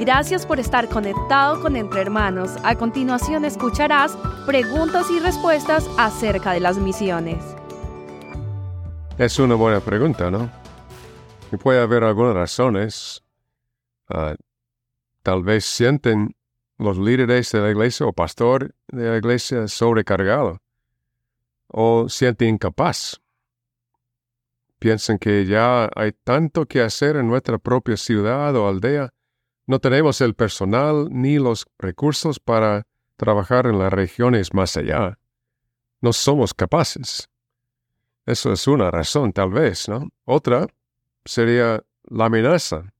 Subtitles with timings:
[0.00, 2.52] Gracias por estar conectado con Entre Hermanos.
[2.64, 7.44] A continuación escucharás preguntas y respuestas acerca de las misiones.
[9.18, 10.50] Es una buena pregunta, ¿no?
[11.52, 13.22] Y puede haber algunas razones.
[14.08, 14.36] Ah,
[15.22, 16.34] tal vez sienten
[16.78, 20.62] los líderes de la iglesia o pastor de la iglesia sobrecargado
[21.66, 23.20] o sienten incapaz.
[24.78, 29.12] Piensan que ya hay tanto que hacer en nuestra propia ciudad o aldea
[29.70, 35.16] no tenemos el personal ni los recursos para trabajar en las regiones más allá.
[36.00, 37.28] No somos capaces.
[38.26, 40.08] Eso es una razón, tal vez, ¿no?
[40.24, 40.66] Otra
[41.24, 42.92] sería la amenaza.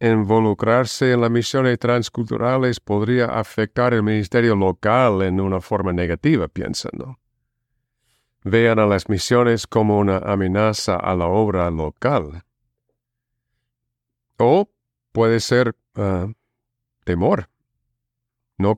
[0.00, 6.92] Involucrarse en las misiones transculturales podría afectar el ministerio local en una forma negativa, piensan.
[8.42, 12.42] Vean a las misiones como una amenaza a la obra local.
[14.38, 14.70] O
[15.12, 16.28] puede ser ah,
[17.04, 17.48] temor.
[18.58, 18.76] No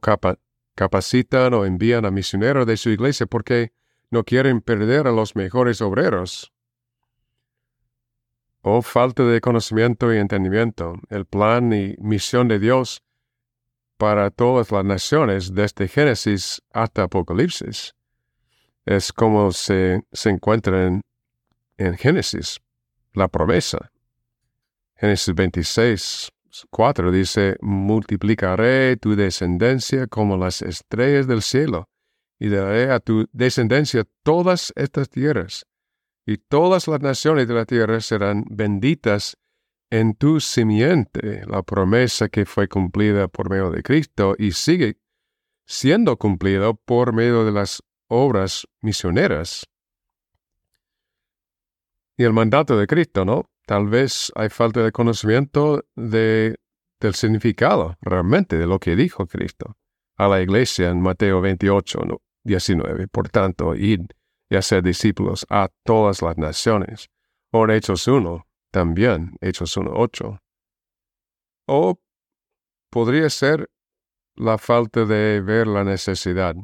[0.74, 3.72] capacitan o envían a misioneros de su iglesia porque
[4.10, 6.52] no quieren perder a los mejores obreros.
[8.60, 10.94] O falta de conocimiento y entendimiento.
[11.08, 13.02] El plan y misión de Dios
[13.96, 17.94] para todas las naciones desde Génesis hasta Apocalipsis.
[18.84, 21.02] Es como se, se encuentra en,
[21.76, 22.60] en Génesis,
[23.12, 23.91] la promesa.
[25.02, 26.30] Génesis 26,
[26.70, 31.88] 4 dice, multiplicaré tu descendencia como las estrellas del cielo,
[32.38, 35.66] y daré a tu descendencia todas estas tierras,
[36.24, 39.36] y todas las naciones de la tierra serán benditas
[39.90, 45.00] en tu simiente, la promesa que fue cumplida por medio de Cristo y sigue
[45.66, 49.66] siendo cumplida por medio de las obras misioneras.
[52.16, 53.51] Y el mandato de Cristo, ¿no?
[53.66, 56.56] Tal vez hay falta de conocimiento de,
[57.00, 59.76] del significado realmente de lo que dijo Cristo
[60.16, 62.00] a la iglesia en Mateo 28,
[62.44, 63.08] 19.
[63.08, 64.02] Por tanto, id
[64.50, 67.08] y hacer discípulos a todas las naciones.
[67.50, 70.38] O en Hechos 1, también, Hechos 1, 8.
[71.66, 72.00] O
[72.90, 73.70] podría ser
[74.34, 76.54] la falta de ver la necesidad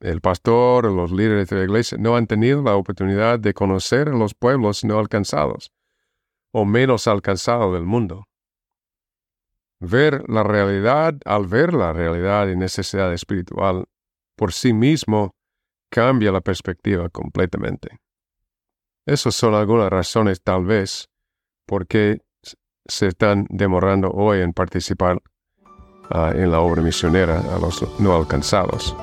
[0.00, 4.16] el pastor los líderes de la iglesia no han tenido la oportunidad de conocer a
[4.16, 5.72] los pueblos no alcanzados
[6.52, 8.24] o menos alcanzados del mundo.
[9.80, 13.84] Ver la realidad, al ver la realidad y necesidad espiritual
[14.34, 15.34] por sí mismo,
[15.90, 17.98] cambia la perspectiva completamente.
[19.06, 21.08] Esas son algunas razones tal vez
[21.66, 22.22] por qué
[22.86, 25.22] se están demorando hoy en participar
[26.10, 28.96] ah, en la obra misionera a los no alcanzados.